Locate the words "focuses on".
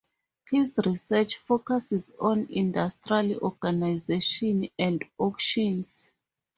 1.37-2.47